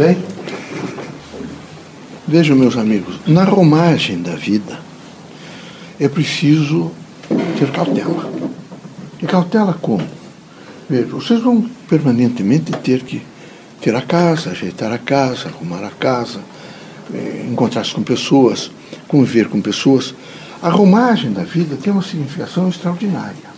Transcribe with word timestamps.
bem? 0.00 0.16
Vejam, 2.26 2.56
meus 2.56 2.74
amigos, 2.78 3.20
na 3.26 3.44
romagem 3.44 4.22
da 4.22 4.34
vida 4.34 4.80
é 6.00 6.08
preciso 6.08 6.90
ter 7.58 7.70
cautela. 7.70 8.32
E 9.20 9.26
cautela 9.26 9.74
como? 9.74 10.08
Vejam, 10.88 11.20
vocês 11.20 11.42
vão 11.42 11.68
permanentemente 11.86 12.72
ter 12.72 13.02
que 13.02 13.20
ter 13.82 13.94
a 13.94 14.00
casa, 14.00 14.52
ajeitar 14.52 14.90
a 14.90 14.96
casa, 14.96 15.48
arrumar 15.48 15.84
a 15.84 15.90
casa, 15.90 16.40
eh, 17.12 17.46
encontrar-se 17.50 17.92
com 17.92 18.02
pessoas, 18.02 18.70
conviver 19.06 19.50
com 19.50 19.60
pessoas. 19.60 20.14
A 20.62 20.70
romagem 20.70 21.30
da 21.30 21.44
vida 21.44 21.76
tem 21.76 21.92
uma 21.92 22.02
significação 22.02 22.70
extraordinária. 22.70 23.50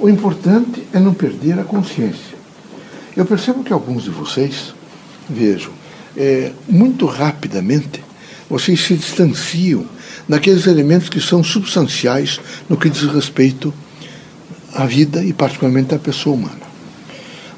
O 0.00 0.08
importante 0.08 0.82
é 0.92 0.98
não 0.98 1.14
perder 1.14 1.60
a 1.60 1.64
consciência. 1.64 2.36
Eu 3.16 3.24
percebo 3.24 3.62
que 3.62 3.72
alguns 3.72 4.02
de 4.02 4.10
vocês, 4.10 4.74
vejam, 5.28 5.72
é, 6.16 6.52
muito 6.68 7.06
rapidamente, 7.06 8.02
vocês 8.48 8.80
se 8.80 8.94
distanciam 8.94 9.86
daqueles 10.28 10.66
elementos 10.66 11.08
que 11.08 11.20
são 11.20 11.42
substanciais 11.42 12.40
no 12.68 12.76
que 12.76 12.90
diz 12.90 13.02
respeito 13.02 13.72
à 14.74 14.84
vida 14.86 15.22
e, 15.24 15.32
particularmente, 15.32 15.94
à 15.94 15.98
pessoa 15.98 16.36
humana. 16.36 16.68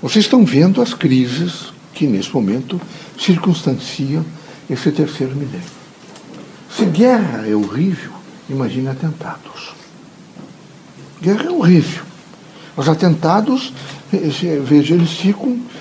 Vocês 0.02 0.24
estão 0.24 0.45
vendo 0.45 0.80
as 0.80 0.95
crises 0.95 1.73
que, 1.93 2.06
nesse 2.06 2.33
momento, 2.33 2.80
circunstanciam 3.19 4.24
esse 4.68 4.91
terceiro 4.91 5.34
milênio. 5.34 5.80
Se 6.74 6.84
guerra 6.87 7.46
é 7.46 7.55
horrível, 7.55 8.12
imagine 8.48 8.88
atentados. 8.88 9.74
Guerra 11.21 11.45
é 11.45 11.51
horrível. 11.51 12.05
Os 12.77 12.88
atentados, 12.88 13.73
veja, 14.10 14.95
eles 14.95 15.10
ficam 15.10 15.52
eh, 15.52 15.80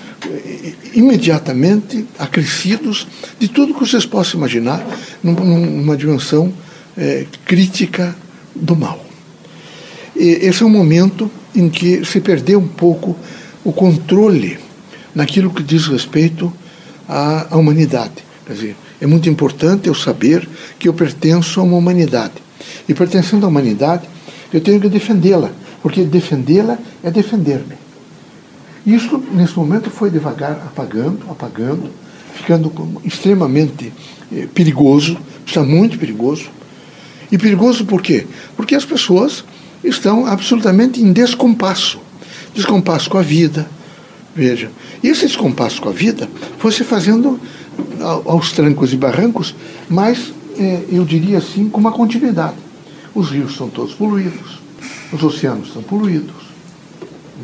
imediatamente 0.94 2.06
acrescidos 2.18 3.06
de 3.38 3.48
tudo 3.48 3.74
que 3.74 3.80
vocês 3.80 4.04
possam 4.04 4.38
imaginar 4.38 4.84
numa 5.22 5.96
dimensão 5.96 6.52
é, 6.96 7.26
crítica 7.44 8.14
do 8.54 8.76
mal. 8.76 9.04
E 10.16 10.28
esse 10.42 10.62
é 10.62 10.66
um 10.66 10.70
momento 10.70 11.30
em 11.54 11.68
que 11.68 12.04
se 12.04 12.20
perdeu 12.20 12.58
um 12.58 12.68
pouco 12.68 13.16
o 13.64 13.72
controle 13.72 14.58
naquilo 15.14 15.50
que 15.50 15.62
diz 15.62 15.86
respeito 15.86 16.52
à, 17.08 17.54
à 17.54 17.56
humanidade. 17.56 18.14
Quer 18.46 18.52
dizer, 18.52 18.76
é 19.00 19.06
muito 19.06 19.28
importante 19.28 19.88
eu 19.88 19.94
saber 19.94 20.48
que 20.78 20.88
eu 20.88 20.94
pertenço 20.94 21.60
a 21.60 21.62
uma 21.62 21.76
humanidade. 21.76 22.34
E 22.88 22.94
pertencendo 22.94 23.46
à 23.46 23.48
humanidade, 23.48 24.08
eu 24.52 24.60
tenho 24.60 24.80
que 24.80 24.88
defendê-la, 24.88 25.50
porque 25.82 26.04
defendê-la 26.04 26.78
é 27.02 27.10
defender-me. 27.10 27.89
Isso, 28.86 29.22
nesse 29.32 29.56
momento, 29.56 29.90
foi 29.90 30.10
devagar 30.10 30.52
apagando, 30.52 31.20
apagando, 31.28 31.90
ficando 32.34 32.72
extremamente 33.04 33.92
eh, 34.32 34.48
perigoso, 34.54 35.18
está 35.46 35.62
muito 35.62 35.98
perigoso. 35.98 36.48
E 37.30 37.38
perigoso 37.38 37.84
por 37.84 38.02
quê? 38.02 38.26
Porque 38.56 38.74
as 38.74 38.84
pessoas 38.84 39.44
estão 39.84 40.26
absolutamente 40.26 41.00
em 41.00 41.12
descompasso 41.12 42.00
descompasso 42.54 43.08
com 43.08 43.18
a 43.18 43.22
vida. 43.22 43.68
Veja, 44.34 44.70
esse 45.02 45.26
descompasso 45.26 45.80
com 45.80 45.88
a 45.88 45.92
vida 45.92 46.28
foi 46.58 46.72
se 46.72 46.84
fazendo 46.84 47.40
aos 48.24 48.52
trancos 48.52 48.92
e 48.92 48.96
barrancos, 48.96 49.54
mas 49.88 50.32
é, 50.56 50.84
eu 50.90 51.04
diria 51.04 51.38
assim, 51.38 51.68
com 51.68 51.80
uma 51.80 51.92
continuidade. 51.92 52.56
Os 53.14 53.30
rios 53.30 53.56
são 53.56 53.68
todos 53.68 53.94
poluídos, 53.94 54.60
os 55.12 55.22
oceanos 55.22 55.68
estão 55.68 55.82
poluídos, 55.82 56.36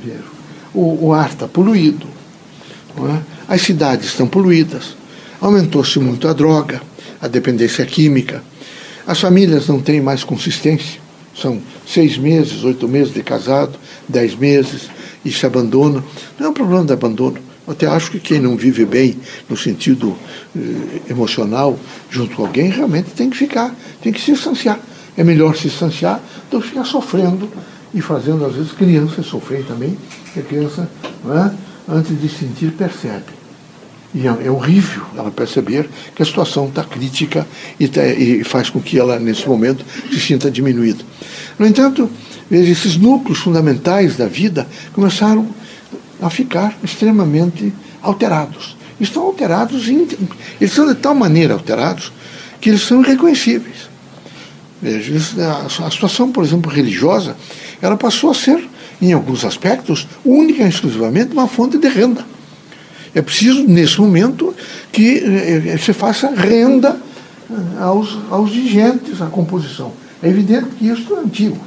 veja, 0.03 0.36
o, 0.77 1.07
o 1.07 1.13
ar 1.15 1.31
está 1.31 1.49
poluído, 1.49 2.07
é? 2.99 3.21
as 3.49 3.63
cidades 3.63 4.07
estão 4.07 4.29
poluídas, 4.29 4.95
aumentou-se 5.41 5.99
muito 5.99 6.29
a 6.29 6.33
droga, 6.33 6.83
a 7.21 7.27
dependência 7.27 7.85
química, 7.87 8.43
as 9.07 9.21
famílias 9.21 9.67
não 9.67 9.81
têm 9.81 10.01
mais 10.01 10.23
consistência, 10.23 11.01
são 11.35 11.61
seis 11.87 12.19
meses, 12.19 12.63
oito 12.63 12.87
meses 12.87 13.13
de 13.13 13.23
casado, 13.23 13.79
dez 14.09 14.35
meses, 14.35 14.89
e 15.25 15.33
se 15.33 15.45
abandona. 15.45 16.03
Não 16.39 16.47
é 16.47 16.49
um 16.51 16.53
problema 16.53 16.85
de 16.85 16.93
abandono. 16.93 17.39
Eu 17.67 17.73
até 17.73 17.87
acho 17.87 18.11
que 18.13 18.21
quem 18.21 18.41
não 18.41 18.57
vive 18.57 18.85
bem 18.85 19.17
no 19.49 19.57
sentido 19.57 20.17
eh, 20.57 21.11
emocional 21.11 21.79
junto 22.09 22.37
com 22.37 22.47
alguém 22.47 22.71
realmente 22.71 23.11
tem 23.11 23.29
que 23.29 23.37
ficar, 23.37 23.75
tem 24.01 24.13
que 24.13 24.21
se 24.21 24.33
distanciar. 24.33 24.79
É 25.17 25.25
melhor 25.25 25.57
se 25.57 25.69
distanciar 25.69 26.21
do 26.51 26.61
que 26.61 26.69
ficar 26.69 26.85
sofrendo 26.85 27.51
e 27.97 28.01
fazendo, 28.01 28.45
às 28.45 28.55
vezes, 28.55 28.71
crianças 28.71 29.27
sofrerem 29.27 29.65
também, 29.65 29.99
que 30.33 30.39
a 30.39 30.43
criança, 30.45 30.89
é, 31.29 31.51
antes 31.89 32.21
de 32.21 32.29
sentir, 32.29 32.71
percebe. 32.71 33.35
E 34.15 34.29
é, 34.29 34.37
é, 34.45 34.51
horrível 34.51 35.03
ela 35.17 35.33
perceber 35.33 35.89
que 36.15 36.23
a 36.23 36.27
situação 36.27 36.69
está 36.69 36.85
crítica 36.85 37.45
e, 37.81 37.89
tá, 37.89 38.07
e 38.07 38.45
faz 38.45 38.71
com 38.71 38.81
que 38.81 38.99
ela, 38.99 39.19
nesse 39.19 39.49
momento, 39.49 39.85
se 40.13 40.21
sinta 40.21 40.49
diminuída. 40.49 41.03
No 41.59 41.67
entanto, 41.67 42.09
Veja, 42.49 42.71
esses 42.71 42.97
núcleos 42.97 43.39
fundamentais 43.39 44.17
da 44.17 44.27
vida 44.27 44.67
começaram 44.93 45.49
a 46.23 46.31
ficar 46.31 46.77
extremamente 46.83 47.73
alterados. 48.01 48.77
Estão 49.01 49.25
alterados, 49.25 49.89
eles 49.89 50.73
são 50.73 50.87
de 50.87 50.95
tal 50.95 51.15
maneira 51.15 51.55
alterados 51.55 52.13
que 52.61 52.71
eles 52.71 52.83
são 52.83 53.03
irreconhecíveis. 53.03 53.91
Veja, 54.81 55.17
a 55.85 55.91
situação, 55.91 56.31
por 56.31 56.45
exemplo, 56.45 56.71
religiosa, 56.71 57.37
ela 57.81 57.97
passou 57.97 58.31
a 58.31 58.35
ser, 58.35 58.69
em 59.01 59.13
alguns 59.13 59.45
aspectos, 59.45 60.07
única 60.25 60.63
e 60.63 60.69
exclusivamente 60.69 61.33
uma 61.33 61.47
fonte 61.47 61.79
de 61.79 61.89
renda. 61.89 62.25
É 63.15 63.23
preciso, 63.23 63.67
nesse 63.67 64.01
momento, 64.01 64.55
que 64.93 65.19
eh, 65.19 65.63
eh, 65.75 65.79
se 65.79 65.93
faça 65.93 66.31
renda 66.31 67.01
eh, 67.51 67.55
aos, 67.83 68.19
aos 68.31 68.51
dirigentes, 68.51 69.23
à 69.23 69.27
composição. 69.27 69.93
É 70.23 70.29
evidente 70.29 70.67
que 70.79 70.89
isso 70.89 71.15
é 71.15 71.21
antigo 71.21 71.59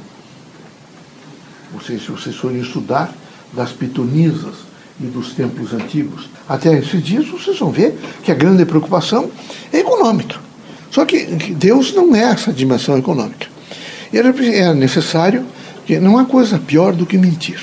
vocês, 1.72 2.02
se 2.02 2.10
vocês 2.10 2.36
forem 2.36 2.60
estudar 2.60 3.12
das 3.52 3.72
pitonisas 3.72 4.54
e 5.00 5.06
dos 5.06 5.32
templos 5.32 5.72
antigos, 5.72 6.28
até 6.48 6.78
esses 6.78 7.02
dias 7.02 7.26
vocês 7.28 7.58
vão 7.58 7.70
ver 7.70 7.98
que 8.22 8.30
a 8.30 8.34
grande 8.34 8.64
preocupação 8.64 9.30
é 9.72 9.78
econômica. 9.78 10.36
Só 10.90 11.04
que 11.04 11.24
Deus 11.54 11.94
não 11.94 12.14
é 12.14 12.22
essa 12.22 12.52
dimensão 12.52 12.98
econômica. 12.98 13.46
É 14.12 14.74
necessário 14.74 15.46
que 15.90 15.98
não 15.98 16.18
há 16.18 16.24
coisa 16.24 16.56
pior 16.56 16.92
do 16.92 17.04
que 17.04 17.18
mentir. 17.18 17.60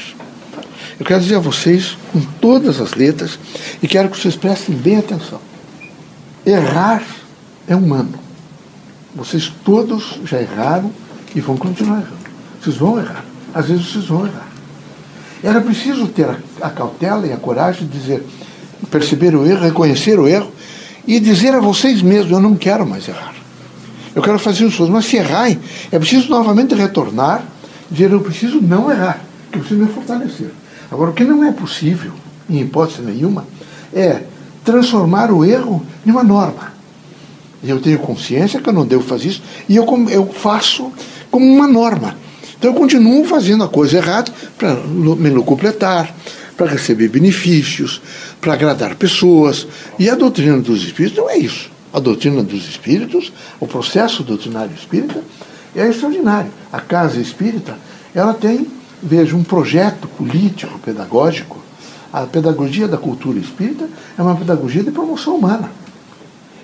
Eu 1.00 1.06
quero 1.06 1.22
dizer 1.22 1.36
a 1.36 1.40
vocês, 1.40 1.98
com 2.12 2.20
todas 2.42 2.82
as 2.82 2.94
letras, 2.94 3.40
e 3.82 3.88
quero 3.88 4.10
que 4.10 4.20
vocês 4.20 4.36
prestem 4.36 4.76
bem 4.76 4.98
atenção. 4.98 5.40
Errar 6.46 7.04
é 7.68 7.76
humano. 7.76 8.20
Vocês 9.16 9.52
todos 9.64 10.20
já 10.26 10.42
erraram 10.42 10.92
e 11.34 11.40
vão 11.40 11.56
continuar 11.56 12.00
errando. 12.00 12.18
Vocês 12.62 12.76
vão 12.76 13.00
errar 13.00 13.24
às 13.54 13.68
vezes 13.68 13.88
vocês 13.88 14.06
vão 14.06 14.26
errar. 14.26 14.48
Era 15.42 15.62
preciso 15.62 16.08
ter 16.08 16.28
a, 16.62 16.70
cautela 16.70 17.26
e 17.26 17.32
a 17.32 17.38
coragem 17.38 17.88
de 17.88 17.98
dizer, 17.98 18.24
perceber 18.92 19.36
o 19.36 19.46
erro, 19.46 19.64
reconhecer 19.64 20.20
o 20.20 20.28
erro 20.28 20.52
e 21.08 21.20
dizer 21.20 21.56
a 21.56 21.60
vocês 21.60 22.02
mesmos: 22.02 22.32
eu 22.34 22.40
não 22.40 22.56
quero 22.56 22.86
mais 22.86 23.08
errar. 23.08 23.34
Eu 24.14 24.22
quero 24.22 24.38
fazer 24.38 24.66
os 24.66 24.76
seus, 24.76 24.90
mas 24.90 25.06
se 25.06 25.16
errarem, 25.16 25.60
é 25.92 25.98
preciso 25.98 26.30
novamente 26.30 26.76
retornar, 26.76 27.44
dizer: 27.90 28.12
eu 28.12 28.22
preciso 28.22 28.62
não 28.62 28.92
errar, 28.92 29.22
que 29.52 29.58
eu 29.58 29.62
preciso 29.62 29.82
me 29.82 29.92
fortalecer. 29.92 30.52
Agora, 30.92 31.12
o 31.12 31.14
que 31.14 31.24
não 31.24 31.44
é 31.44 31.52
possível, 31.52 32.12
em 32.50 32.62
hipótese 32.62 33.02
nenhuma, 33.02 33.46
é 33.94 34.24
transformar 34.64 35.32
o 35.32 35.46
erro 35.46 35.86
em 36.06 36.12
uma 36.12 36.24
norma. 36.24 36.74
E 37.64 37.70
eu 37.70 37.82
tenho 37.82 38.00
consciência 38.00 38.62
que 38.62 38.70
eu 38.70 38.74
não 38.74 38.86
devo 38.86 39.04
fazer 39.04 39.30
isso, 39.30 39.42
e 39.68 39.76
eu, 39.76 39.86
eu 40.10 40.28
faço 40.28 40.92
como 41.32 41.46
uma 41.46 41.68
norma. 41.68 42.16
Então 42.58 42.72
eu 42.72 42.78
continuo 42.78 43.24
fazendo 43.26 43.64
a 43.64 43.68
coisa 43.68 43.98
errada 43.98 44.32
para 44.58 44.76
me 44.76 45.30
locupletar, 45.30 46.14
para 46.56 46.68
receber 46.68 47.08
benefícios, 47.08 48.02
para 48.42 48.54
agradar 48.54 48.96
pessoas. 48.96 49.68
E 50.00 50.10
a 50.10 50.16
doutrina 50.16 50.58
dos 50.58 50.84
espíritos 50.84 51.18
não 51.18 51.30
é 51.30 51.38
isso. 51.38 51.70
A 51.94 52.00
doutrina 52.00 52.44
dos 52.44 52.68
espíritos, 52.68 53.32
o 53.60 53.68
processo 53.68 54.24
doutrinário 54.24 54.72
espírita, 54.76 55.24
é 55.80 55.90
extraordinário. 55.90 56.52
A 56.72 56.80
casa 56.80 57.20
espírita, 57.20 57.78
ela 58.14 58.34
tem, 58.34 58.68
veja, 59.02 59.36
um 59.36 59.44
projeto 59.44 60.08
político, 60.08 60.80
pedagógico. 60.80 61.58
A 62.12 62.22
pedagogia 62.22 62.88
da 62.88 62.98
cultura 62.98 63.40
espírita 63.40 63.90
é 64.18 64.22
uma 64.22 64.36
pedagogia 64.36 64.84
de 64.84 64.92
promoção 64.92 65.36
humana. 65.36 65.72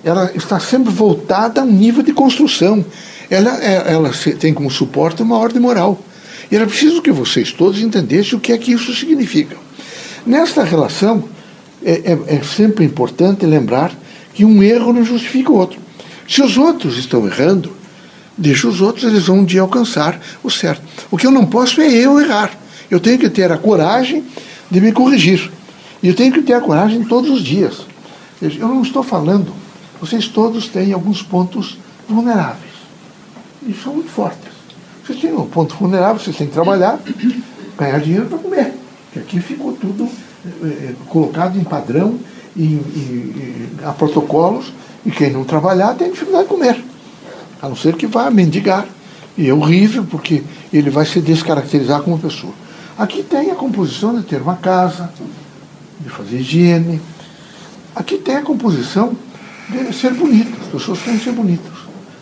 Ela 0.04 0.32
está 0.36 0.60
sempre 0.60 0.92
voltada 0.92 1.62
a 1.62 1.64
um 1.64 1.72
nível 1.72 2.04
de 2.04 2.14
construção 2.14 2.86
ela, 3.30 3.64
é, 3.64 3.94
ela 3.94 4.12
tem 4.40 4.54
como 4.54 4.70
suporte 4.70 5.22
uma 5.22 5.38
ordem 5.38 5.62
moral. 5.62 6.00
E 6.52 6.56
era 6.56 6.68
preciso 6.68 7.02
que 7.02 7.12
vocês 7.12 7.52
todos 7.52 7.82
entendessem 7.82 8.38
o 8.38 8.42
que 8.42 8.52
é 8.52 8.58
que 8.58 8.72
isso 8.72 8.94
significa. 8.94 9.58
Nesta 10.26 10.64
relação, 10.64 11.24
é, 11.84 12.14
é, 12.14 12.36
é 12.36 12.44
sempre 12.44 12.86
importante 12.86 13.46
lembrar 13.46 13.92
que 14.34 14.46
um 14.46 14.62
erro 14.62 14.94
não 14.94 15.04
justifica 15.04 15.52
o 15.52 15.58
outro. 15.58 15.80
Se 16.28 16.42
os 16.42 16.58
outros 16.58 16.98
estão 16.98 17.26
errando, 17.26 17.72
deixa 18.38 18.68
os 18.68 18.82
outros, 18.82 19.04
eles 19.04 19.26
vão 19.26 19.40
um 19.40 19.46
dia 19.46 19.62
alcançar 19.62 20.20
o 20.44 20.50
certo. 20.50 20.82
O 21.12 21.18
que 21.18 21.28
eu 21.28 21.32
não 21.32 21.46
posso 21.46 21.82
é 21.82 21.92
eu 21.92 22.20
errar. 22.20 22.52
Eu 22.90 23.00
tenho 23.00 23.18
que 23.18 23.30
ter 23.30 23.52
a 23.52 23.58
coragem 23.58 24.24
de 24.70 24.82
me 24.82 24.92
corrigir. 24.92 25.52
E 26.02 26.08
eu 26.08 26.16
tenho 26.16 26.34
que 26.34 26.42
ter 26.42 26.54
a 26.54 26.62
coragem 26.62 27.04
todos 27.04 27.30
os 27.30 27.42
dias. 27.42 27.86
Eu 28.42 28.68
não 28.68 28.82
estou 28.82 29.04
falando, 29.04 29.54
vocês 30.02 30.28
todos 30.28 30.68
têm 30.68 30.92
alguns 30.92 31.22
pontos 31.22 31.78
vulneráveis. 32.10 32.74
E 33.66 33.74
são 33.74 33.94
muito 33.94 34.10
fortes. 34.10 34.52
Vocês 35.06 35.20
têm 35.20 35.34
um 35.34 35.48
ponto 35.48 35.76
vulnerável, 35.76 36.22
vocês 36.22 36.36
têm 36.36 36.48
que 36.48 36.54
trabalhar, 36.54 37.00
ganhar 37.78 38.00
dinheiro 38.00 38.26
para 38.26 38.38
comer. 38.38 38.74
Porque 39.06 39.20
aqui 39.20 39.40
ficou 39.40 39.74
tudo 39.74 40.10
eh, 40.46 40.94
colocado 41.08 41.58
em 41.58 41.64
padrão 41.64 42.20
e, 42.56 42.64
e, 42.64 42.66
e, 42.66 43.86
a 43.86 43.94
protocolos, 43.94 44.74
e 45.06 45.12
quem 45.12 45.32
não 45.32 45.44
trabalhar 45.44 45.94
tem 45.96 46.12
dificuldade 46.12 46.44
de 46.44 46.50
comer. 46.50 46.84
A 47.64 47.70
não 47.70 47.76
ser 47.76 47.96
que 47.96 48.06
vá 48.06 48.30
mendigar. 48.30 48.86
E 49.36 49.50
é 49.50 49.54
horrível, 49.54 50.04
porque 50.04 50.44
ele 50.72 50.92
vai 50.92 51.06
se 51.06 51.20
descaracterizar 51.20 52.04
como 52.04 52.20
pessoa. 52.20 52.54
Aqui 52.96 53.24
tem 53.24 53.50
a 53.50 53.56
composição 53.56 54.16
de 54.16 54.22
ter 54.22 54.42
uma 54.42 54.58
casa, 54.58 55.10
de 56.00 56.10
fazer 56.10 56.38
higiene. 56.38 57.02
Aqui 57.96 58.18
tem 58.18 58.36
a 58.36 58.42
composição 58.44 59.18
de 59.70 59.96
ser 59.96 60.14
bonito. 60.14 60.56
As 60.62 60.68
pessoas 60.68 61.02
querem 61.02 61.20
ser 61.20 61.32
bonitas. 61.32 61.74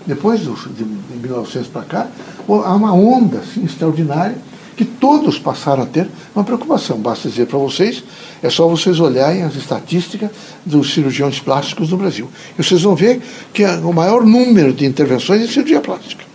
Depois 0.06 0.40
de 0.40 0.86
1900 0.86 1.68
para 1.68 1.82
cá, 1.82 2.08
há 2.48 2.76
uma 2.76 2.94
onda 2.94 3.40
assim, 3.40 3.66
extraordinária 3.66 4.38
que 4.81 4.86
todos 4.86 5.38
passaram 5.38 5.83
a 5.83 5.86
ter 5.86 6.10
uma 6.36 6.44
preocupação. 6.44 6.98
Basta 6.98 7.30
dizer 7.30 7.45
para 7.45 7.60
vocês, 7.60 8.04
é 8.42 8.50
só 8.50 8.68
vocês 8.68 9.00
olharem 9.00 9.44
as 9.44 9.56
estatísticas 9.56 10.31
dos 10.66 10.92
cirurgiões 10.92 11.39
plásticos 11.39 11.92
no 11.92 11.98
Brasil. 11.98 12.28
E 12.57 12.63
vocês 12.63 12.81
vão 12.81 12.95
ver 12.95 13.22
que 13.54 13.63
o 13.63 13.94
maior 13.94 14.25
número 14.25 14.74
de 14.74 14.83
intervenções 14.83 15.44
é 15.44 15.48
cirurgia 15.48 15.81
plástica. 15.81 16.25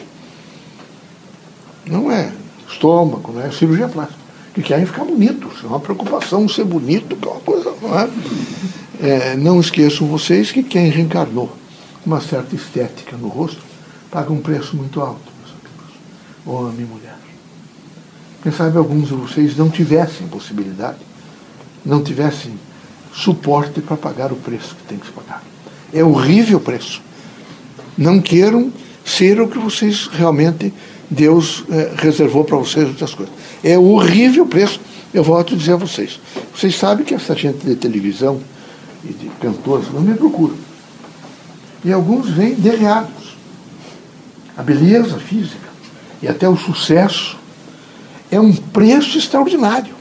Não 1.86 2.08
é 2.08 2.32
estômago, 2.68 3.32
não 3.32 3.42
é 3.42 3.50
cirurgia 3.50 3.88
plástica. 3.88 4.20
Que 4.54 4.62
querem 4.62 4.86
ficar 4.86 5.04
bonitos. 5.04 5.64
É 5.64 5.66
uma 5.66 5.80
preocupação 5.80 6.48
ser 6.48 6.66
bonito, 6.66 7.16
que 7.16 7.26
é 7.26 7.30
uma 7.32 7.40
coisa, 7.40 7.74
não 7.82 7.98
é? 7.98 8.08
é 9.00 9.36
não 9.36 9.60
esqueçam 9.60 10.06
vocês 10.06 10.52
que 10.52 10.62
quem 10.62 10.88
reencarnou 10.88 11.50
uma 12.06 12.20
certa 12.20 12.54
estética 12.54 13.16
no 13.16 13.26
rosto 13.26 13.60
paga 14.08 14.32
um 14.32 14.40
preço 14.40 14.76
muito 14.76 15.00
alto, 15.00 15.32
meus 15.40 15.50
amigos. 15.50 15.96
Homem 16.46 16.86
e 16.86 16.88
mulher. 16.88 17.25
Quem 18.42 18.52
sabe 18.52 18.76
alguns 18.78 19.08
de 19.08 19.14
vocês 19.14 19.56
não 19.56 19.68
tivessem 19.68 20.26
possibilidade, 20.28 20.98
não 21.84 22.02
tivessem 22.02 22.58
suporte 23.12 23.80
para 23.80 23.96
pagar 23.96 24.32
o 24.32 24.36
preço 24.36 24.74
que 24.76 24.82
tem 24.84 24.98
que 24.98 25.06
se 25.06 25.12
pagar. 25.12 25.42
É 25.92 26.04
horrível 26.04 26.58
o 26.58 26.60
preço. 26.60 27.00
Não 27.96 28.20
queiram 28.20 28.72
ser 29.04 29.40
o 29.40 29.48
que 29.48 29.58
vocês 29.58 30.08
realmente 30.08 30.72
Deus 31.10 31.64
é, 31.70 31.92
reservou 31.96 32.44
para 32.44 32.56
vocês 32.56 32.88
outras 32.88 33.14
coisas. 33.14 33.34
É 33.62 33.78
horrível 33.78 34.44
o 34.44 34.48
preço. 34.48 34.80
Eu 35.14 35.22
volto 35.22 35.54
a 35.54 35.56
dizer 35.56 35.72
a 35.72 35.76
vocês. 35.76 36.20
Vocês 36.54 36.76
sabem 36.76 37.04
que 37.04 37.14
essa 37.14 37.34
gente 37.34 37.64
de 37.64 37.76
televisão 37.76 38.40
e 39.04 39.12
de 39.12 39.28
cantores 39.40 39.92
não 39.92 40.00
me 40.00 40.14
procuram. 40.14 40.56
E 41.84 41.92
alguns 41.92 42.28
vêm 42.30 42.54
derreados. 42.54 43.36
A 44.56 44.62
beleza 44.62 45.18
física 45.18 45.68
e 46.20 46.28
até 46.28 46.48
o 46.48 46.56
sucesso 46.56 47.38
é 48.30 48.40
um 48.40 48.52
preço 48.52 49.18
extraordinário. 49.18 49.94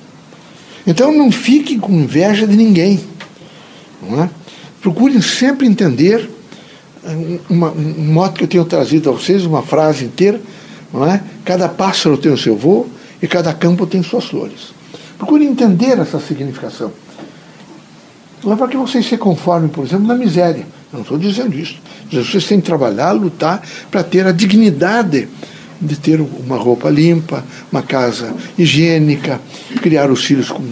Então 0.86 1.12
não 1.12 1.32
fiquem 1.32 1.80
com 1.80 1.92
inveja 1.94 2.46
de 2.46 2.56
ninguém. 2.56 3.00
Não 4.02 4.24
é? 4.24 4.30
Procurem 4.82 5.22
sempre 5.22 5.66
entender 5.66 6.30
uma, 7.50 7.72
um 7.72 8.14
modo 8.14 8.34
que 8.34 8.44
eu 8.44 8.48
tenho 8.48 8.66
trazido 8.66 9.10
a 9.10 9.14
vocês, 9.14 9.46
uma 9.46 9.62
frase 9.62 10.06
inteira, 10.06 10.40
não 10.94 11.06
é? 11.06 11.22
Cada 11.44 11.68
pássaro 11.68 12.18
tem 12.18 12.32
o 12.32 12.38
seu 12.38 12.56
voo 12.56 12.90
e 13.22 13.28
cada 13.28 13.54
campo 13.54 13.86
tem 13.86 14.02
suas 14.04 14.26
flores. 14.26 14.74
Procurem 15.18 15.48
entender 15.48 15.98
essa 16.00 16.20
significação. 16.20 16.92
Não 18.44 18.54
é 18.54 18.56
para 18.56 18.68
que 18.68 18.78
vocês 18.78 19.08
se 19.08 19.18
conformem, 19.18 19.70
por 19.70 19.86
exemplo, 19.86 20.06
na 20.06 20.16
miséria. 20.16 20.68
Eu 20.92 20.98
não 20.98 21.02
estou 21.02 21.18
dizendo 21.18 21.58
isso. 21.58 21.78
Vocês 22.12 22.46
têm 22.46 22.60
que 22.60 22.66
trabalhar, 22.66 23.12
lutar 23.12 23.62
para 23.90 24.04
ter 24.04 24.28
a 24.28 24.32
dignidade 24.32 25.28
de 25.82 25.98
ter 25.98 26.22
uma 26.22 26.58
roupa 26.58 26.90
limpa, 26.90 27.44
uma 27.72 27.82
casa 27.82 28.34
higiênica, 28.58 29.42
criar 29.82 30.10
os 30.10 30.24
filhos 30.24 30.50
com, 30.50 30.64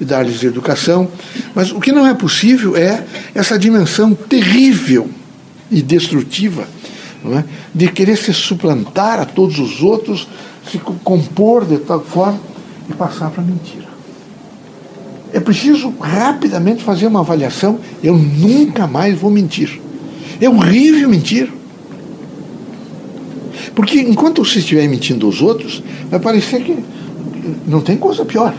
e 0.00 0.04
dar-lhes 0.04 0.42
educação. 0.42 1.08
Mas 1.54 1.72
o 1.72 1.80
que 1.80 1.92
não 1.92 2.06
é 2.06 2.14
possível 2.14 2.76
é 2.76 3.04
essa 3.34 3.58
dimensão 3.58 4.14
terrível 4.14 5.08
e 5.70 5.82
destrutiva 5.82 6.68
é? 7.32 7.44
de 7.74 7.88
querer 7.88 8.16
se 8.16 8.32
suplantar 8.32 9.20
a 9.20 9.24
todos 9.24 9.58
os 9.58 9.82
outros, 9.82 10.28
se 10.70 10.78
compor 10.78 11.64
de 11.64 11.78
tal 11.78 12.00
forma 12.00 12.40
e 12.88 12.92
passar 12.92 13.30
para 13.30 13.42
a 13.42 13.46
mentira. 13.46 13.88
É 15.32 15.40
preciso 15.40 15.92
rapidamente 15.98 16.84
fazer 16.84 17.08
uma 17.08 17.20
avaliação. 17.20 17.80
Eu 18.02 18.16
nunca 18.16 18.86
mais 18.86 19.18
vou 19.18 19.30
mentir. 19.32 19.80
É 20.40 20.48
horrível 20.48 21.08
mentir. 21.08 21.50
Porque 23.74 24.00
enquanto 24.00 24.44
você 24.44 24.60
estiver 24.60 24.88
mentindo 24.88 25.26
aos 25.26 25.42
outros, 25.42 25.82
vai 26.10 26.20
parecer 26.20 26.62
que 26.62 26.78
não 27.66 27.80
tem 27.80 27.96
coisa 27.96 28.24
pior. 28.24 28.54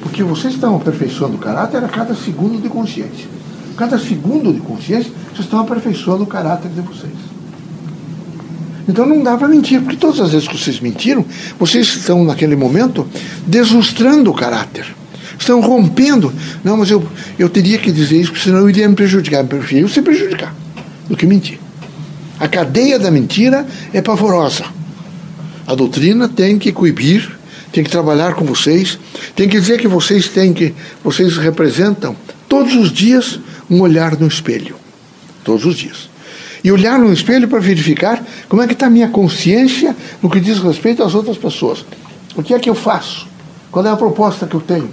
Porque 0.00 0.22
vocês 0.22 0.54
estão 0.54 0.76
aperfeiçoando 0.76 1.34
o 1.34 1.38
caráter 1.38 1.82
a 1.82 1.88
cada 1.88 2.14
segundo 2.14 2.60
de 2.62 2.68
consciência. 2.68 3.26
Cada 3.76 3.98
segundo 3.98 4.52
de 4.52 4.60
consciência, 4.60 5.10
vocês 5.30 5.40
estão 5.40 5.60
aperfeiçoando 5.60 6.22
o 6.22 6.26
caráter 6.26 6.70
de 6.70 6.80
vocês. 6.80 7.12
Então 8.88 9.04
não 9.04 9.22
dá 9.22 9.36
para 9.36 9.48
mentir, 9.48 9.80
porque 9.82 9.96
todas 9.96 10.20
as 10.20 10.30
vezes 10.30 10.46
que 10.46 10.56
vocês 10.56 10.78
mentiram, 10.80 11.24
vocês 11.58 11.88
estão 11.88 12.24
naquele 12.24 12.54
momento 12.54 13.06
desustrando 13.46 14.30
o 14.30 14.34
caráter. 14.34 14.86
Estão 15.38 15.60
rompendo. 15.60 16.32
Não, 16.64 16.76
mas 16.76 16.90
eu, 16.90 17.06
eu 17.38 17.48
teria 17.48 17.78
que 17.78 17.90
dizer 17.90 18.20
isso, 18.20 18.30
porque 18.30 18.44
senão 18.44 18.60
eu 18.60 18.70
iria 18.70 18.88
me 18.88 18.94
prejudicar. 18.94 19.40
Eu 19.40 19.46
prefiro 19.46 19.88
se 19.88 20.00
prejudicar 20.00 20.54
do 21.08 21.16
que 21.16 21.26
mentir. 21.26 21.58
A 22.38 22.48
cadeia 22.48 22.98
da 22.98 23.10
mentira 23.10 23.66
é 23.92 24.02
pavorosa. 24.02 24.64
A 25.66 25.74
doutrina 25.74 26.28
tem 26.28 26.58
que 26.58 26.70
coibir, 26.70 27.36
tem 27.72 27.82
que 27.82 27.90
trabalhar 27.90 28.34
com 28.34 28.44
vocês, 28.44 28.98
tem 29.34 29.48
que 29.48 29.58
dizer 29.58 29.80
que 29.80 29.88
vocês 29.88 30.28
têm 30.28 30.52
que, 30.52 30.74
vocês 31.02 31.36
representam 31.36 32.14
todos 32.48 32.74
os 32.74 32.92
dias 32.92 33.40
um 33.70 33.80
olhar 33.80 34.18
no 34.18 34.26
espelho. 34.26 34.76
Todos 35.42 35.64
os 35.64 35.76
dias. 35.76 36.08
E 36.62 36.70
olhar 36.70 36.98
no 36.98 37.12
espelho 37.12 37.48
para 37.48 37.58
verificar 37.58 38.22
como 38.48 38.62
é 38.62 38.66
que 38.66 38.72
está 38.74 38.86
a 38.86 38.90
minha 38.90 39.08
consciência 39.08 39.96
no 40.22 40.30
que 40.30 40.40
diz 40.40 40.58
respeito 40.58 41.02
às 41.02 41.14
outras 41.14 41.38
pessoas. 41.38 41.84
O 42.34 42.42
que 42.42 42.52
é 42.52 42.58
que 42.58 42.68
eu 42.68 42.74
faço? 42.74 43.26
Qual 43.70 43.84
é 43.84 43.90
a 43.90 43.96
proposta 43.96 44.46
que 44.46 44.54
eu 44.54 44.60
tenho? 44.60 44.90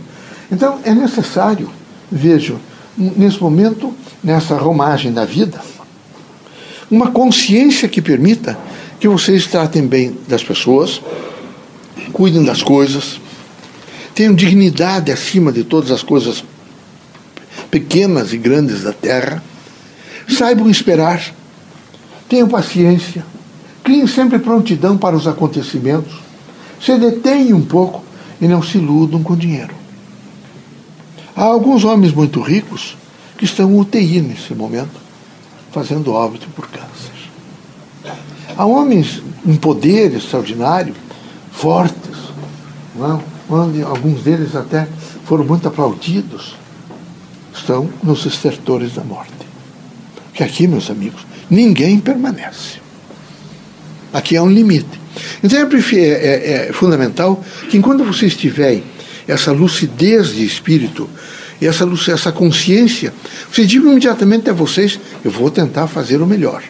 Então 0.52 0.80
é 0.84 0.94
necessário, 0.94 1.70
vejo, 2.12 2.60
nesse 2.98 3.42
momento, 3.42 3.94
nessa 4.24 4.56
romagem 4.56 5.12
da 5.12 5.26
vida, 5.26 5.62
uma 6.94 7.10
consciência 7.10 7.90
que 7.90 8.04
permita 8.04 8.56
que 9.00 9.08
vocês 9.08 9.48
tratem 9.48 9.88
bem 9.88 10.16
das 10.28 10.44
pessoas, 10.44 11.02
cuidem 12.12 12.44
das 12.44 12.62
coisas, 12.62 13.20
tenham 14.14 14.36
dignidade 14.36 15.12
acima 15.12 15.52
de 15.52 15.64
todas 15.64 15.90
as 15.90 16.04
coisas 16.04 16.44
pequenas 17.72 18.32
e 18.32 18.38
grandes 18.38 18.84
da 18.84 18.94
terra, 18.94 19.44
saibam 20.30 20.70
esperar, 20.70 21.34
tenham 22.30 22.48
paciência, 22.48 23.26
criem 23.84 24.06
sempre 24.06 24.38
prontidão 24.38 24.96
para 24.96 25.16
os 25.16 25.28
acontecimentos, 25.28 26.14
se 26.80 26.96
detenham 26.96 27.58
um 27.58 27.66
pouco 27.66 28.04
e 28.40 28.48
não 28.48 28.62
se 28.62 28.78
iludam 28.78 29.24
com 29.24 29.36
dinheiro. 29.36 29.74
Há 31.36 31.44
alguns 31.44 31.84
homens 31.84 32.14
muito 32.14 32.40
ricos 32.40 32.96
que 33.36 33.46
estão 33.46 33.80
UTI 33.80 34.22
nesse 34.22 34.54
momento 34.54 35.02
fazendo 35.74 36.14
óbito 36.14 36.48
por 36.56 36.68
câncer. 36.68 37.12
Há 38.56 38.66
homens 38.66 39.22
com 39.44 39.58
poder 39.58 40.14
extraordinário, 40.14 40.94
fortes, 41.52 42.18
não? 42.96 43.18
É? 43.20 43.34
onde 43.50 43.82
alguns 43.82 44.24
deles 44.24 44.56
até 44.56 44.88
foram 45.26 45.44
muito 45.44 45.68
aplaudidos, 45.68 46.56
estão 47.54 47.90
nos 48.02 48.26
estertores 48.26 48.94
da 48.94 49.04
morte. 49.04 49.34
Que 50.34 50.44
aqui, 50.44 50.68
meus 50.68 50.90
amigos, 50.90 51.26
ninguém 51.50 52.00
permanece. 52.00 52.80
Aqui 54.14 54.38
há 54.38 54.44
um 54.44 54.50
limite. 54.50 55.02
Então 55.44 55.60
é, 55.60 55.98
é, 56.02 56.68
é 56.70 56.74
fundamental 56.74 57.44
que 57.70 57.78
enquanto 57.78 58.04
vocês 58.04 58.36
tiverem 58.36 58.84
essa 59.28 59.52
lucidez 59.52 60.30
de 60.30 60.46
espírito 60.46 61.10
essa, 61.68 61.88
essa 62.12 62.32
consciência, 62.32 63.14
vocês 63.52 63.68
digam 63.68 63.92
imediatamente 63.92 64.50
a 64.50 64.54
vocês: 64.54 65.00
eu 65.24 65.32
vou 65.32 65.50
tentar 65.50 65.88
fazer 65.88 66.22
o 66.22 66.26
melhor. 66.26 66.64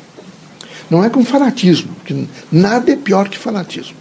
Não 0.89 1.03
é 1.03 1.09
com 1.09 1.23
fanatismo, 1.23 1.93
porque 1.95 2.25
nada 2.51 2.91
é 2.91 2.95
pior 2.95 3.29
que 3.29 3.37
fanatismo. 3.37 3.95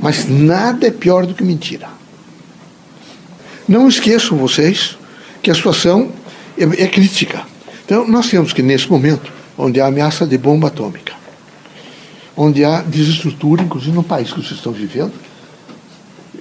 Mas 0.00 0.28
nada 0.28 0.86
é 0.86 0.90
pior 0.90 1.26
do 1.26 1.34
que 1.34 1.44
mentira. 1.44 1.88
Não 3.68 3.88
esqueçam 3.88 4.36
vocês 4.36 4.96
que 5.42 5.50
a 5.50 5.54
situação 5.54 6.10
é, 6.58 6.64
é 6.84 6.86
crítica. 6.86 7.44
Então, 7.84 8.06
nós 8.06 8.28
temos 8.28 8.52
que, 8.52 8.62
nesse 8.62 8.90
momento, 8.90 9.32
onde 9.56 9.80
há 9.80 9.86
ameaça 9.86 10.26
de 10.26 10.38
bomba 10.38 10.68
atômica, 10.68 11.12
onde 12.36 12.64
há 12.64 12.80
desestrutura, 12.80 13.62
inclusive 13.62 13.92
no 13.92 14.02
país 14.02 14.32
que 14.32 14.40
vocês 14.40 14.58
estão 14.58 14.72
vivendo, 14.72 15.12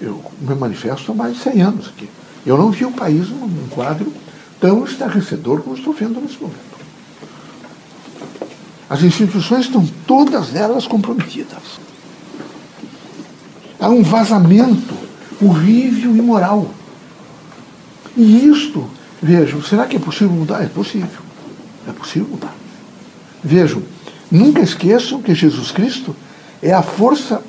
eu 0.02 0.24
me 0.40 0.56
manifesto 0.56 1.12
há 1.12 1.16
mais 1.16 1.36
de 1.36 1.44
100 1.44 1.62
anos 1.62 1.88
aqui. 1.88 2.10
Eu 2.46 2.58
não 2.58 2.72
vi 2.72 2.86
o 2.86 2.92
país 2.92 3.30
num 3.30 3.68
quadro 3.70 4.12
tão 4.60 4.84
estarrecedor 4.84 5.62
como 5.62 5.76
estou 5.76 5.94
vendo 5.94 6.20
nesse 6.20 6.42
momento. 6.42 6.72
As 8.90 9.02
instituições 9.04 9.66
estão 9.66 9.88
todas 10.06 10.54
elas 10.54 10.86
comprometidas. 10.86 11.80
Há 13.80 13.90
um 13.90 14.04
vazamento 14.04 14.94
horrível 15.42 16.16
e 16.16 16.22
moral. 16.22 16.70
E 18.16 18.46
isto, 18.48 18.88
vejam, 19.22 19.64
será 19.64 19.88
que 19.88 19.96
é 19.96 20.00
possível 20.00 20.32
mudar? 20.32 20.62
É 20.62 20.68
possível. 20.68 21.22
É 21.88 21.92
possível 21.92 22.28
mudar. 22.30 22.54
Vejam, 23.44 23.82
nunca 24.30 24.62
esqueçam 24.62 25.22
que 25.22 25.34
Jesus 25.34 25.72
Cristo 25.72 26.16
é 26.62 26.74
a 26.74 26.84
força 26.84 27.42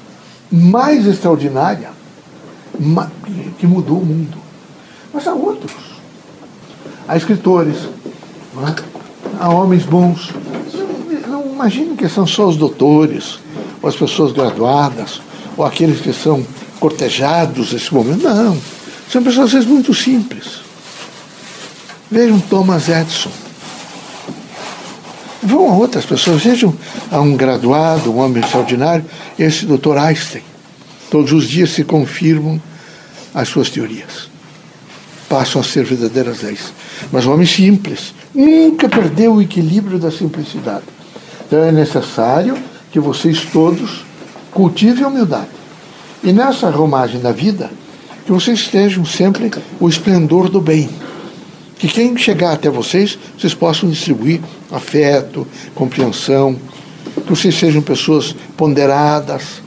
mais 0.51 1.07
extraordinária 1.07 1.91
que 3.59 3.67
mudou 3.67 3.99
o 3.99 4.07
mundo. 4.07 4.39
Mas 5.13 5.27
há 5.27 5.35
outros. 5.35 5.73
Há 7.07 7.17
escritores, 7.17 7.77
é? 7.77 8.83
há 9.39 9.49
homens 9.49 9.85
bons. 9.85 10.31
Não, 11.29 11.41
não 11.41 11.53
imaginem 11.53 11.97
que 11.97 12.09
são 12.09 12.27
só 12.27 12.49
os 12.49 12.57
doutores, 12.57 13.39
ou 13.83 13.89
as 13.89 13.97
pessoas 13.97 14.33
graduadas, 14.33 15.21
ou 15.57 15.65
aqueles 15.65 16.01
que 16.01 16.13
são 16.13 16.47
cortejados 16.81 17.73
nesse 17.73 17.93
momento. 17.93 18.23
Não. 18.23 18.57
São 19.11 19.23
pessoas 19.23 19.47
às 19.47 19.53
vezes 19.53 19.69
muito 19.69 19.93
simples. 19.93 20.61
Vejam 22.11 22.41
Thomas 22.41 22.89
Edison. 22.89 23.31
Vão 25.43 25.71
a 25.71 25.77
outras 25.77 26.07
pessoas, 26.07 26.43
vejam 26.43 26.75
a 27.11 27.21
um 27.21 27.37
graduado, 27.37 28.13
um 28.13 28.19
homem 28.19 28.43
extraordinário, 28.43 29.05
esse 29.39 29.67
doutor 29.67 29.99
Einstein. 29.99 30.43
Todos 31.11 31.33
os 31.33 31.49
dias 31.49 31.71
se 31.71 31.85
confirmam 31.85 32.63
as 33.35 33.49
suas 33.49 33.69
teorias. 33.69 34.32
Passam 35.33 35.63
a 35.63 35.65
ser 35.65 35.83
verdadeiras 35.87 36.43
leis. 36.43 36.75
Mas 37.11 37.25
o 37.25 37.33
homem 37.33 37.47
simples 37.47 38.15
nunca 38.35 38.87
perdeu 38.87 39.33
o 39.33 39.41
equilíbrio 39.41 39.99
da 39.99 40.11
simplicidade. 40.11 40.85
Então 41.47 41.65
é 41.65 41.73
necessário 41.73 42.55
que 42.91 43.01
vocês 43.01 43.41
todos 43.51 44.05
cultivem 44.51 45.03
a 45.03 45.09
humildade. 45.09 45.49
E 46.23 46.35
nessa 46.35 46.69
romagem 46.69 47.19
da 47.19 47.33
vida, 47.33 47.71
que 48.27 48.31
vocês 48.31 48.59
estejam 48.59 49.07
sempre 49.07 49.51
o 49.81 49.89
esplendor 49.89 50.51
do 50.51 50.61
bem. 50.61 50.91
Que 51.79 51.89
quem 51.89 52.15
chegar 52.19 52.53
até 52.53 52.69
vocês, 52.69 53.19
vocês 53.39 53.55
possam 53.55 53.89
distribuir 53.89 54.39
afeto, 54.71 55.49
compreensão, 55.75 56.59
que 57.27 57.31
vocês 57.31 57.55
sejam 57.55 57.81
pessoas 57.81 58.37
ponderadas, 58.55 59.63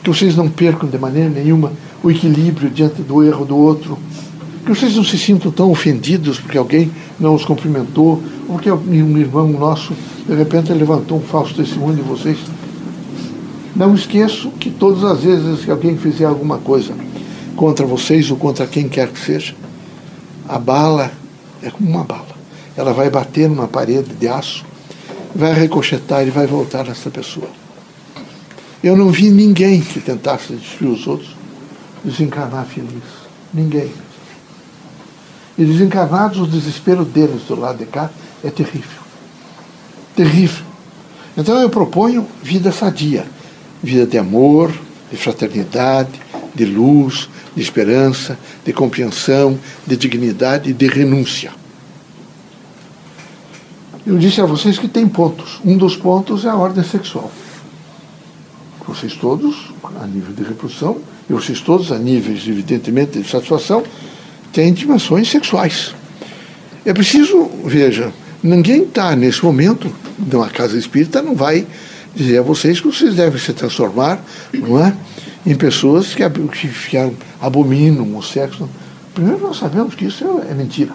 que 0.00 0.08
vocês 0.08 0.36
não 0.36 0.48
percam 0.48 0.88
de 0.88 0.96
maneira 0.96 1.28
nenhuma 1.28 1.72
o 2.04 2.08
equilíbrio 2.08 2.70
diante 2.70 3.02
do 3.02 3.24
erro 3.24 3.44
do 3.44 3.56
outro, 3.56 3.98
que 4.64 4.68
vocês 4.68 4.96
não 4.96 5.04
se 5.04 5.18
sintam 5.18 5.50
tão 5.50 5.70
ofendidos 5.70 6.38
porque 6.38 6.56
alguém 6.56 6.90
não 7.18 7.34
os 7.34 7.44
cumprimentou, 7.44 8.22
ou 8.48 8.54
porque 8.54 8.70
um 8.70 9.18
irmão 9.18 9.48
nosso, 9.48 9.92
de 10.26 10.34
repente, 10.34 10.72
levantou 10.72 11.18
um 11.18 11.22
falso 11.22 11.54
testemunho 11.54 11.96
de 11.96 12.02
vocês. 12.02 12.38
Não 13.74 13.94
esqueçam 13.94 14.50
que 14.52 14.70
todas 14.70 15.02
as 15.04 15.20
vezes 15.20 15.64
que 15.64 15.70
alguém 15.70 15.96
fizer 15.96 16.26
alguma 16.26 16.58
coisa 16.58 16.94
contra 17.56 17.86
vocês 17.86 18.30
ou 18.30 18.36
contra 18.36 18.66
quem 18.66 18.88
quer 18.88 19.08
que 19.08 19.18
seja, 19.18 19.54
a 20.48 20.58
bala 20.58 21.10
é 21.62 21.70
como 21.70 21.88
uma 21.88 22.04
bala. 22.04 22.32
Ela 22.76 22.92
vai 22.92 23.10
bater 23.10 23.48
numa 23.48 23.68
parede 23.68 24.14
de 24.14 24.28
aço, 24.28 24.64
vai 25.34 25.52
ricochetar 25.54 26.26
e 26.26 26.30
vai 26.30 26.46
voltar 26.46 26.84
nessa 26.84 27.10
pessoa. 27.10 27.48
Eu 28.82 28.96
não 28.96 29.10
vi 29.10 29.30
ninguém 29.30 29.80
que 29.80 30.00
tentasse 30.00 30.52
destruir 30.52 30.90
os 30.90 31.06
outros 31.06 31.36
desencarnar 32.04 32.66
feliz. 32.66 33.02
Ninguém. 33.54 33.90
E 35.58 35.64
desencarnados, 35.64 36.40
o 36.40 36.46
desespero 36.46 37.04
deles 37.04 37.42
do 37.42 37.58
lado 37.58 37.78
de 37.78 37.86
cá 37.86 38.10
é 38.42 38.50
terrível. 38.50 39.02
Terrível. 40.16 40.64
Então 41.36 41.58
eu 41.60 41.70
proponho 41.70 42.26
vida 42.42 42.72
sadia 42.72 43.26
vida 43.82 44.06
de 44.06 44.16
amor, 44.16 44.72
de 45.10 45.16
fraternidade, 45.16 46.20
de 46.54 46.64
luz, 46.64 47.28
de 47.54 47.60
esperança, 47.60 48.38
de 48.64 48.72
compreensão, 48.72 49.58
de 49.86 49.96
dignidade 49.96 50.70
e 50.70 50.72
de 50.72 50.86
renúncia. 50.86 51.52
Eu 54.06 54.16
disse 54.18 54.40
a 54.40 54.46
vocês 54.46 54.78
que 54.78 54.88
tem 54.88 55.08
pontos. 55.08 55.60
Um 55.64 55.76
dos 55.76 55.96
pontos 55.96 56.44
é 56.44 56.48
a 56.48 56.56
ordem 56.56 56.84
sexual. 56.84 57.30
Vocês 58.86 59.14
todos, 59.14 59.72
a 60.00 60.06
nível 60.06 60.32
de 60.34 60.42
reprodução, 60.42 60.98
e 61.28 61.32
vocês 61.32 61.60
todos, 61.60 61.92
a 61.92 61.98
níveis, 61.98 62.46
evidentemente, 62.46 63.20
de 63.20 63.28
satisfação, 63.28 63.82
têm 64.52 64.72
dimensões 64.72 65.30
sexuais. 65.30 65.94
É 66.84 66.92
preciso, 66.92 67.50
veja, 67.64 68.12
ninguém 68.42 68.82
está 68.82 69.14
nesse 69.14 69.44
momento, 69.44 69.92
numa 70.18 70.48
casa 70.48 70.76
espírita, 70.76 71.22
não 71.22 71.34
vai 71.34 71.66
dizer 72.14 72.38
a 72.38 72.42
vocês 72.42 72.80
que 72.80 72.86
vocês 72.86 73.14
devem 73.14 73.40
se 73.40 73.52
transformar, 73.52 74.22
não 74.52 74.84
é? 74.84 74.94
Em 75.46 75.54
pessoas 75.54 76.14
que, 76.14 76.22
que 76.28 76.70
abominam 77.40 78.16
o 78.16 78.22
sexo. 78.22 78.68
Primeiro, 79.14 79.40
nós 79.40 79.58
sabemos 79.58 79.94
que 79.94 80.06
isso 80.06 80.24
é, 80.24 80.50
é 80.50 80.54
mentira. 80.54 80.92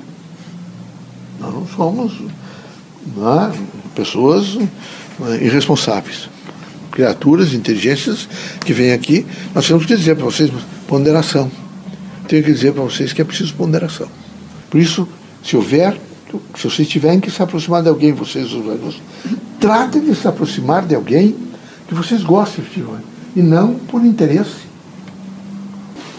Nós 1.40 1.54
não 1.54 1.68
somos 1.68 2.14
não 3.16 3.44
é? 3.44 3.52
pessoas 3.96 4.58
é? 5.22 5.44
irresponsáveis. 5.44 6.30
Criaturas, 6.92 7.54
inteligências 7.54 8.28
que 8.66 8.74
vêm 8.74 8.92
aqui, 8.92 9.26
nós 9.54 9.68
temos 9.68 9.86
que 9.86 9.96
dizer 9.96 10.16
para 10.16 10.26
vocês 10.26 10.52
ponderação. 10.88 11.52
Tenho 12.28 12.44
que 12.44 12.52
dizer 12.52 12.74
para 12.74 12.84
vocês 12.84 13.14
que 13.14 13.22
é 13.22 13.26
preciso 13.26 13.54
ponderação. 13.54 14.08
Por 14.70 14.80
isso, 14.80 15.08
se 15.44 15.56
houver, 15.56 15.98
se 16.56 16.70
vocês 16.70 16.88
tiverem 16.88 17.20
que 17.20 17.32
se 17.32 17.42
aproximar 17.42 17.82
de 17.82 17.90
alguém, 17.90 18.12
vocês, 18.12 18.52
os 18.54 18.66
alunos, 18.68 19.02
Tratem 19.60 20.02
de 20.04 20.16
se 20.16 20.28
aproximar 20.28 20.86
de 20.86 20.94
alguém 20.94 21.36
que 21.88 21.96
vocês 21.96 22.22
gostem, 22.22 22.64
filho, 22.64 23.00
e 23.36 23.42
não 23.42 23.74
por 23.74 24.06
interesse. 24.06 24.68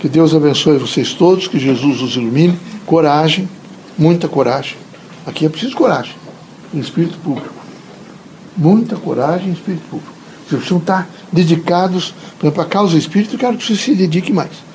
Que 0.01 0.09
Deus 0.09 0.35
abençoe 0.35 0.77
vocês 0.77 1.13
todos, 1.13 1.47
que 1.47 1.59
Jesus 1.59 2.03
os 2.03 2.17
ilumine. 2.17 2.59
Coragem, 2.85 3.49
muita 3.97 4.29
coragem. 4.29 4.77
Aqui 5.25 5.47
é 5.47 5.49
preciso 5.49 5.77
coragem, 5.77 6.15
em 6.75 6.81
espírito 6.81 7.17
público. 7.19 7.55
Muita 8.57 8.97
coragem 8.97 9.51
em 9.51 9.53
espírito 9.53 9.83
público. 9.89 10.13
Vocês 10.39 10.61
precisam 10.61 10.79
estar 10.79 11.09
dedicados, 11.33 12.15
por 12.39 12.47
exemplo, 12.47 12.63
à 12.63 12.67
causa 12.67 12.99
espírita, 12.99 13.35
eu 13.35 13.39
quero 13.39 13.57
que 13.57 13.65
vocês 13.65 13.81
se 13.81 13.95
dediquem 13.95 14.35
mais. 14.35 14.68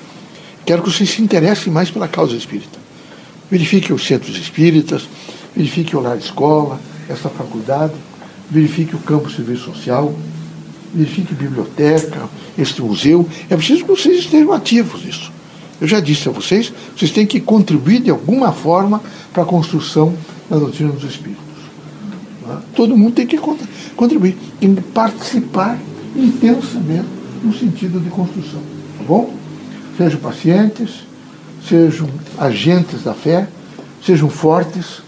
Quero 0.66 0.82
que 0.82 0.92
vocês 0.92 1.10
se 1.10 1.22
interessem 1.22 1.72
mais 1.72 1.90
pela 1.90 2.08
causa 2.08 2.36
espírita. 2.36 2.80
Verifiquem 3.50 3.96
os 3.96 4.06
centros 4.06 4.38
espíritas, 4.38 5.08
verifiquem 5.56 6.00
o 6.00 6.02
lar 6.02 6.18
escola, 6.18 6.80
essa 7.10 7.30
faculdade 7.30 7.94
verifique 8.50 8.96
o 8.96 9.00
campo 9.00 9.32
serviço 9.32 9.66
social, 9.66 10.14
verifique 10.94 11.34
biblioteca, 11.34 12.30
este 12.58 12.82
museu. 12.82 13.28
É 13.50 13.56
preciso 13.56 13.84
que 13.84 13.90
vocês 13.90 14.20
estejam 14.20 14.54
ativos 14.54 15.04
nisso. 15.04 15.32
Eu 15.82 15.88
já 15.88 16.00
disse 16.00 16.30
a 16.30 16.32
vocês, 16.32 16.72
vocês 16.96 17.12
têm 17.12 17.26
que 17.26 17.40
contribuir 17.40 18.02
de 18.02 18.12
alguma 18.12 18.54
forma 18.54 19.02
para 19.34 19.44
a 19.44 19.46
construção 19.46 20.14
da 20.50 20.58
doutrina 20.58 20.92
dos 20.92 21.04
espíritos. 21.04 21.44
É? 22.48 22.58
Todo 22.76 22.96
mundo 22.96 23.16
tem 23.16 23.26
que 23.26 23.40
contribuir, 23.96 24.38
tem 24.60 24.76
que 24.76 24.82
participar 24.82 25.80
intensamente 26.16 27.08
no 27.44 27.54
sentido 27.54 28.00
de 28.00 28.10
construção. 28.10 28.62
Tá 29.00 29.04
bom? 29.06 29.34
Sejam 29.98 30.20
pacientes, 30.20 31.06
sejam 31.68 32.10
agentes 32.38 33.04
da 33.04 33.14
fé, 33.14 33.48
sejam 34.06 34.30
fortes 34.30 35.02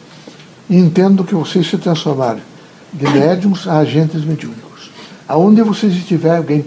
e 0.70 0.78
entendam 0.78 1.26
que 1.26 1.36
vocês 1.36 1.68
se 1.68 1.78
transformarem 1.78 2.44
de 2.94 3.08
médiums 3.08 3.68
a 3.68 3.78
agentes 3.80 4.24
mediúnicos. 4.24 4.92
Aonde 5.28 5.62
vocês 5.62 5.94
estiverem, 5.94 6.38
alguém 6.38 6.66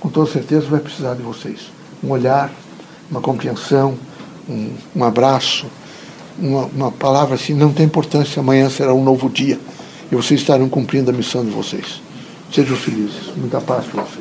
com 0.00 0.08
toda 0.08 0.30
certeza 0.30 0.66
vai 0.66 0.80
precisar 0.80 1.14
de 1.14 1.22
vocês. 1.22 1.70
Um 2.02 2.10
olhar, 2.10 2.50
uma 3.10 3.20
compreensão, 3.20 3.94
um, 4.48 4.70
um 4.96 5.04
abraço, 5.04 5.66
uma, 6.38 6.64
uma 6.66 6.90
palavra 6.90 7.36
assim, 7.36 7.54
não 7.54 7.72
tem 7.72 7.86
importância, 7.86 8.40
amanhã 8.40 8.68
será 8.68 8.92
um 8.92 9.04
novo 9.04 9.30
dia 9.30 9.58
e 10.10 10.16
vocês 10.16 10.40
estarão 10.40 10.68
cumprindo 10.68 11.10
a 11.10 11.14
missão 11.14 11.44
de 11.44 11.50
vocês. 11.50 12.02
Sejam 12.52 12.76
felizes. 12.76 13.34
Muita 13.34 13.60
paz 13.60 13.86
para 13.86 14.02
vocês. 14.02 14.20